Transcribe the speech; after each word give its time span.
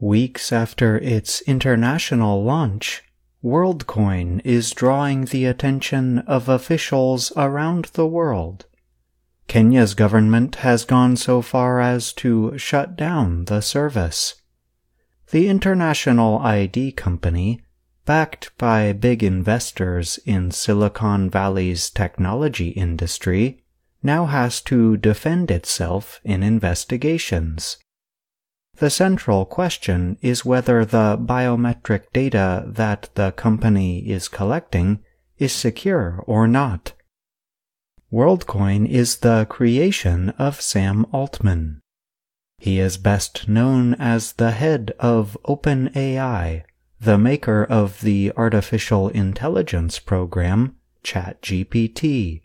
Weeks 0.00 0.50
after 0.50 0.96
its 0.96 1.42
international 1.42 2.42
launch, 2.42 3.02
WorldCoin 3.44 4.40
is 4.46 4.70
drawing 4.70 5.26
the 5.26 5.44
attention 5.44 6.20
of 6.20 6.48
officials 6.48 7.32
around 7.36 7.90
the 7.92 8.06
world. 8.06 8.64
Kenya's 9.46 9.92
government 9.92 10.56
has 10.56 10.86
gone 10.86 11.16
so 11.16 11.42
far 11.42 11.80
as 11.80 12.14
to 12.14 12.56
shut 12.56 12.96
down 12.96 13.44
the 13.44 13.60
service. 13.60 14.36
The 15.32 15.48
International 15.48 16.38
ID 16.38 16.92
Company, 16.92 17.60
backed 18.06 18.56
by 18.56 18.94
big 18.94 19.22
investors 19.22 20.18
in 20.24 20.50
Silicon 20.50 21.28
Valley's 21.28 21.90
technology 21.90 22.70
industry, 22.70 23.64
now 24.02 24.24
has 24.24 24.62
to 24.62 24.96
defend 24.96 25.50
itself 25.50 26.22
in 26.24 26.42
investigations. 26.42 27.76
The 28.80 28.88
central 28.88 29.44
question 29.44 30.16
is 30.22 30.46
whether 30.46 30.86
the 30.86 31.18
biometric 31.20 32.04
data 32.14 32.64
that 32.66 33.10
the 33.14 33.30
company 33.32 33.98
is 34.08 34.26
collecting 34.26 35.00
is 35.36 35.52
secure 35.52 36.24
or 36.26 36.48
not. 36.48 36.94
WorldCoin 38.10 38.88
is 38.88 39.18
the 39.18 39.46
creation 39.50 40.30
of 40.38 40.62
Sam 40.62 41.04
Altman. 41.12 41.82
He 42.56 42.80
is 42.80 42.96
best 42.96 43.50
known 43.50 43.92
as 43.96 44.32
the 44.32 44.52
head 44.52 44.94
of 44.98 45.36
OpenAI, 45.44 46.62
the 46.98 47.18
maker 47.18 47.62
of 47.62 48.00
the 48.00 48.32
artificial 48.34 49.10
intelligence 49.10 49.98
program 49.98 50.76
ChatGPT. 51.04 52.40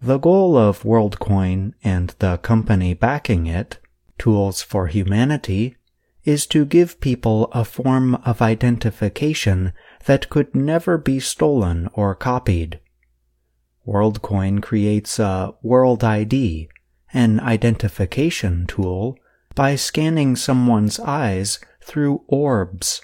The 0.00 0.18
goal 0.18 0.56
of 0.56 0.82
WorldCoin 0.82 1.74
and 1.84 2.14
the 2.20 2.38
company 2.38 2.94
backing 2.94 3.46
it 3.46 3.80
Tools 4.18 4.62
for 4.62 4.86
Humanity, 4.86 5.76
is 6.24 6.46
to 6.46 6.64
give 6.64 7.00
people 7.00 7.44
a 7.52 7.64
form 7.64 8.16
of 8.16 8.42
identification 8.42 9.72
that 10.06 10.28
could 10.28 10.54
never 10.54 10.98
be 10.98 11.20
stolen 11.20 11.88
or 11.94 12.14
copied. 12.14 12.80
WorldCoin 13.86 14.60
creates 14.60 15.18
a 15.18 15.54
World 15.62 16.02
ID, 16.02 16.68
an 17.12 17.38
identification 17.38 18.66
tool, 18.66 19.16
by 19.54 19.76
scanning 19.76 20.34
someone's 20.34 20.98
eyes 20.98 21.60
through 21.82 22.22
orbs. 22.26 23.00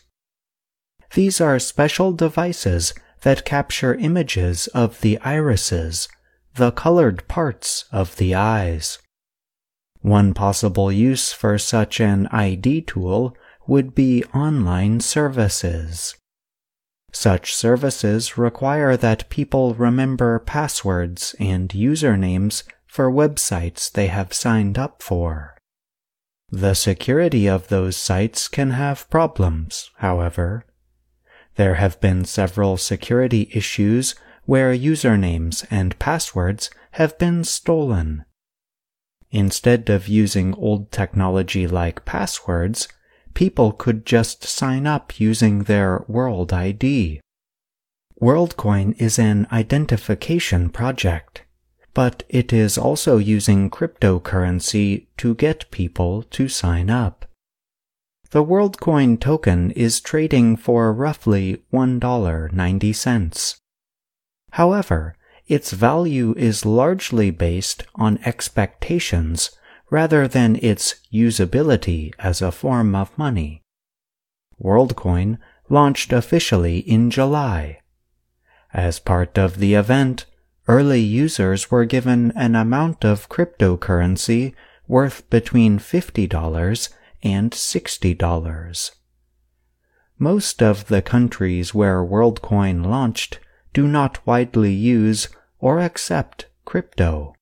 These 1.15 1.41
are 1.41 1.59
special 1.59 2.13
devices 2.13 2.93
that 3.23 3.45
capture 3.45 3.95
images 3.95 4.67
of 4.69 5.01
the 5.01 5.19
irises, 5.21 6.09
the 6.57 6.73
colored 6.73 7.27
parts 7.29 7.85
of 7.93 8.17
the 8.17 8.35
eyes. 8.35 8.99
One 10.03 10.35
possible 10.35 10.91
use 10.91 11.33
for 11.33 11.59
such 11.59 12.01
an 12.01 12.27
ID 12.33 12.83
tool 12.83 13.37
would 13.69 13.95
be 13.95 14.25
online 14.35 14.99
services. 14.99 16.17
Such 17.13 17.55
services 17.55 18.37
require 18.37 18.97
that 18.97 19.31
people 19.31 19.75
remember 19.75 20.41
passwords 20.41 21.37
and 21.39 21.69
usernames 21.69 22.65
for 22.87 23.13
websites 23.13 23.91
they 23.91 24.09
have 24.09 24.33
signed 24.33 24.77
up 24.77 25.03
for. 25.03 25.57
The 26.51 26.75
security 26.75 27.49
of 27.49 27.69
those 27.69 27.97
sites 27.97 28.49
can 28.49 28.71
have 28.71 29.09
problems, 29.09 29.91
however. 29.99 30.67
There 31.55 31.75
have 31.75 32.01
been 32.01 32.25
several 32.25 32.77
security 32.77 33.49
issues 33.53 34.17
where 34.47 34.75
usernames 34.75 35.65
and 35.71 35.99
passwords 36.01 36.71
have 36.93 37.17
been 37.19 37.45
stolen 37.45 38.25
Instead 39.33 39.89
of 39.89 40.09
using 40.09 40.55
old 40.55 40.93
technology 40.93 41.67
like 41.67 42.05
passwords, 42.05 42.87
people 43.33 43.73
could 43.73 44.05
just 44.05 44.45
sign 44.45 44.87
up 44.87 45.19
using 45.19 45.63
their 45.63 46.05
World 46.07 46.53
ID. 46.53 47.19
WorldCoin 48.21 48.95
is 49.01 49.19
an 49.19 49.49
identification 49.51 50.69
project, 50.69 51.43
but 51.95 52.23
it 52.29 52.53
is 52.53 52.77
also 52.77 53.17
using 53.17 53.71
cryptocurrency 53.71 55.07
to 55.17 55.35
get 55.35 55.71
people 55.71 56.23
to 56.25 56.47
sign 56.47 56.91
up. 56.91 57.25
The 58.33 58.45
WorldCoin 58.45 59.19
token 59.19 59.71
is 59.73 60.01
trading 60.01 60.57
for 60.57 60.93
roughly 60.93 61.63
$1.90. 61.73 63.61
However, 64.53 65.17
its 65.47 65.73
value 65.73 66.35
is 66.37 66.65
largely 66.65 67.31
based 67.31 67.85
on 67.95 68.19
expectations 68.25 69.51
rather 69.91 70.27
than 70.27 70.57
its 70.63 70.95
usability 71.13 72.13
as 72.19 72.41
a 72.41 72.53
form 72.53 72.95
of 72.95 73.17
money. 73.19 73.63
WorldCoin 74.63 75.39
launched 75.69 76.13
officially 76.13 76.79
in 76.79 77.11
July. 77.11 77.81
As 78.73 78.99
part 78.99 79.37
of 79.37 79.59
the 79.59 79.75
event, 79.75 80.25
early 80.69 81.01
users 81.01 81.71
were 81.71 81.85
given 81.85 82.33
an 82.37 82.55
amount 82.55 83.05
of 83.05 83.29
cryptocurrency 83.29 84.55
worth 84.89 85.29
between 85.29 85.79
$50 85.79 86.89
and 87.23 87.51
$60. 87.51 88.91
Most 90.19 90.63
of 90.63 90.87
the 90.87 91.03
countries 91.03 91.75
where 91.75 92.05
WorldCoin 92.05 92.87
launched 92.87 93.39
do 93.73 93.87
not 93.87 94.25
widely 94.27 94.73
use 94.73 95.29
or 95.59 95.81
accept 95.81 96.47
crypto. 96.65 97.35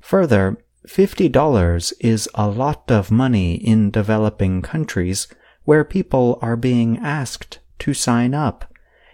Further, 0.00 0.58
$50 0.86 1.92
is 2.00 2.28
a 2.34 2.48
lot 2.48 2.90
of 2.90 3.10
money 3.10 3.54
in 3.54 3.90
developing 3.90 4.62
countries 4.62 5.28
where 5.64 5.84
people 5.84 6.38
are 6.42 6.56
being 6.56 6.98
asked 6.98 7.58
to 7.78 7.94
sign 7.94 8.34
up, 8.34 8.70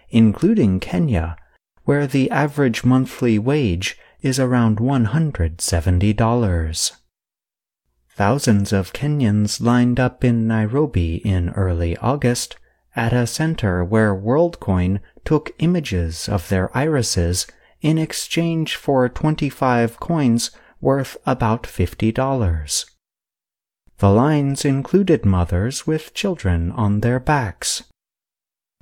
including 0.09 0.79
Kenya, 0.79 1.37
where 1.85 2.05
the 2.05 2.29
average 2.29 2.83
monthly 2.83 3.39
wage 3.39 3.97
is 4.21 4.39
around 4.39 4.79
$170. 4.79 6.91
Thousands 8.13 8.73
of 8.73 8.93
Kenyans 8.93 9.61
lined 9.61 9.99
up 9.99 10.23
in 10.23 10.47
Nairobi 10.47 11.15
in 11.25 11.49
early 11.51 11.97
August 11.97 12.57
at 12.95 13.13
a 13.13 13.25
center 13.25 13.83
where 13.83 14.13
WorldCoin 14.13 14.99
took 15.25 15.51
images 15.59 16.27
of 16.27 16.49
their 16.49 16.75
irises 16.75 17.47
in 17.81 17.97
exchange 17.97 18.75
for 18.75 19.07
25 19.09 19.99
coins 19.99 20.51
worth 20.79 21.17
about 21.25 21.63
$50. 21.63 22.85
The 23.97 24.09
lines 24.09 24.65
included 24.65 25.25
mothers 25.25 25.85
with 25.85 26.13
children 26.13 26.71
on 26.71 27.01
their 27.01 27.19
backs. 27.19 27.83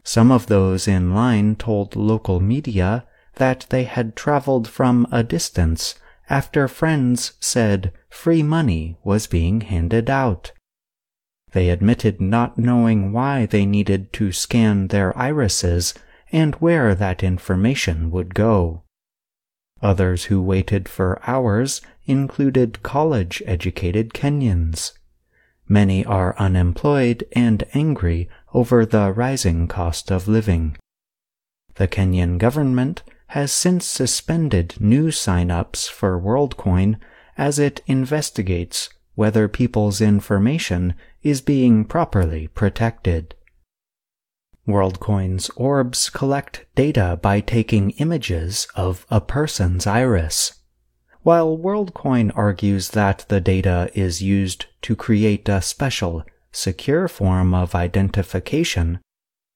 Some 0.04 0.32
of 0.32 0.48
those 0.48 0.88
in 0.88 1.14
line 1.14 1.56
told 1.56 1.96
local 1.96 2.40
media 2.40 3.06
that 3.36 3.66
they 3.70 3.84
had 3.84 4.16
traveled 4.16 4.68
from 4.68 5.08
a 5.12 5.24
distance 5.24 5.96
after 6.30 6.68
friends 6.68 7.34
said 7.40 7.92
free 8.10 8.44
money 8.44 8.98
was 9.04 9.28
being 9.28 9.62
handed 9.62 10.10
out. 10.10 10.52
They 11.52 11.70
admitted 11.70 12.22
not 12.22 12.58
knowing 12.58 13.12
why 13.12 13.46
they 13.46 13.66
needed 13.66 14.14
to 14.14 14.32
scan 14.32 14.88
their 14.88 15.18
irises 15.18 15.94
and 16.32 16.56
where 16.56 16.94
that 16.96 17.24
information 17.24 18.12
would 18.12 18.34
go. 18.34 18.84
Others 19.82 20.26
who 20.26 20.42
waited 20.42 20.90
for 20.90 21.22
hours 21.26 21.82
included 22.06 22.84
college 22.84 23.42
educated 23.46 24.14
Kenyans. 24.14 24.94
Many 25.68 26.04
are 26.06 26.36
unemployed 26.38 27.26
and 27.34 27.64
angry 27.74 28.28
over 28.54 28.86
the 28.86 29.12
rising 29.12 29.68
cost 29.68 30.12
of 30.12 30.28
living. 30.28 30.76
The 31.76 31.88
Kenyan 31.88 32.40
government 32.40 33.04
has 33.28 33.52
since 33.52 33.86
suspended 33.86 34.76
new 34.80 35.12
sign-ups 35.12 35.88
for 35.88 36.20
WorldCoin 36.20 36.98
as 37.38 37.60
it 37.60 37.82
investigates 37.86 38.90
whether 39.14 39.48
people's 39.48 40.02
information 40.02 40.96
is 41.22 41.42
being 41.42 41.86
properly 41.86 42.48
protected. 42.48 43.36
WorldCoin's 44.70 45.50
orbs 45.56 46.10
collect 46.10 46.66
data 46.76 47.20
by 47.22 47.42
taking 47.42 47.92
images 47.92 48.68
of 48.76 49.06
a 49.10 49.20
person's 49.20 49.86
iris. 49.86 50.54
While 51.22 51.58
WorldCoin 51.58 52.32
argues 52.36 52.90
that 52.92 53.26
the 53.28 53.42
data 53.42 53.92
is 53.94 54.22
used 54.22 54.68
to 54.84 54.96
create 54.96 55.50
a 55.50 55.62
special, 55.62 56.24
secure 56.52 57.08
form 57.08 57.54
of 57.54 57.76
identification, 57.76 59.00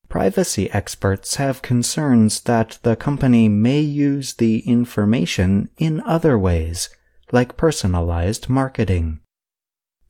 privacy 0.09 0.69
experts 0.71 1.35
have 1.35 1.61
concerns 1.61 2.41
that 2.41 2.79
the 2.83 2.95
company 2.95 3.47
may 3.49 3.79
use 3.79 4.33
the 4.33 4.59
information 4.59 5.69
in 5.77 6.01
other 6.01 6.37
ways, 6.37 6.89
like 7.31 7.57
personalized 7.57 8.49
marketing. 8.49 9.21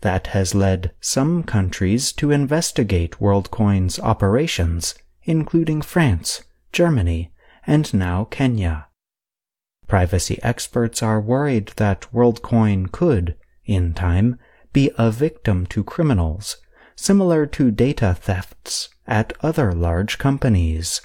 That 0.04 0.28
has 0.28 0.54
led 0.54 0.92
some 1.00 1.44
countries 1.44 2.12
to 2.14 2.30
investigate 2.30 3.20
WorldCoin's 3.22 4.00
operations, 4.00 4.96
including 5.24 5.82
France, 5.82 6.44
Germany, 6.74 7.32
and 7.66 7.94
now 7.94 8.26
Kenya. 8.26 8.88
Privacy 9.88 10.44
experts 10.44 11.02
are 11.02 11.22
worried 11.22 11.72
that 11.78 12.08
WorldCoin 12.14 12.92
could, 12.92 13.38
in 13.64 13.94
time, 13.94 14.38
be 14.74 14.92
a 14.98 15.10
victim 15.10 15.66
to 15.68 15.86
criminals, 15.86 16.58
similar 16.98 17.46
to 17.46 17.72
data 17.72 18.14
thefts 18.14 18.90
at 19.08 19.32
other 19.40 19.72
large 19.72 20.18
companies. 20.18 21.00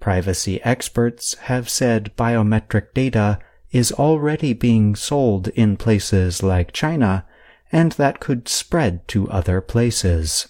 Privacy 0.00 0.62
experts 0.64 1.32
have 1.48 1.70
said 1.70 2.12
biometric 2.14 2.92
data 2.92 3.38
is 3.72 3.90
already 3.90 4.52
being 4.52 4.94
sold 4.94 5.48
in 5.48 5.78
places 5.78 6.42
like 6.42 6.74
China 6.74 7.24
and 7.72 7.92
that 7.92 8.20
could 8.20 8.48
spread 8.48 9.06
to 9.08 9.30
other 9.30 9.60
places. 9.60 10.46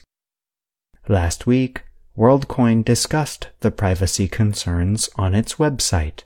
Last 1.08 1.46
week, 1.46 1.82
WorldCoin 2.16 2.84
discussed 2.84 3.48
the 3.60 3.70
privacy 3.70 4.28
concerns 4.28 5.08
on 5.16 5.34
its 5.34 5.54
website. 5.54 6.22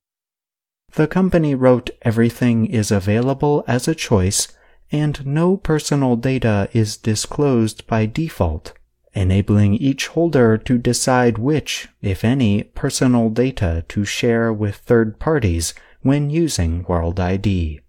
The 0.92 1.06
company 1.06 1.54
wrote 1.54 1.90
everything 2.02 2.66
is 2.66 2.90
available 2.90 3.64
as 3.66 3.88
a 3.88 3.94
choice 3.94 4.48
and 4.92 5.26
no 5.26 5.56
personal 5.56 6.16
data 6.16 6.68
is 6.72 6.96
disclosed 6.96 7.86
by 7.86 8.06
default 8.06 8.72
enabling 9.14 9.74
each 9.74 10.08
holder 10.08 10.58
to 10.58 10.76
decide 10.76 11.38
which, 11.38 11.88
if 12.02 12.24
any, 12.24 12.64
personal 12.64 13.30
data 13.30 13.84
to 13.88 14.04
share 14.04 14.52
with 14.52 14.76
third 14.76 15.18
parties 15.18 15.72
when 16.02 16.30
using 16.30 16.84
World 16.88 17.20
ID. 17.20 17.80